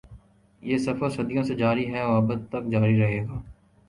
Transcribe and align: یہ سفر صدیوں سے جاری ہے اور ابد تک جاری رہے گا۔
یہ 0.61 0.77
سفر 0.77 1.09
صدیوں 1.09 1.43
سے 1.43 1.55
جاری 1.55 1.85
ہے 1.93 1.99
اور 1.99 2.23
ابد 2.23 2.47
تک 2.49 2.71
جاری 2.71 2.99
رہے 2.99 3.21
گا۔ 3.27 3.41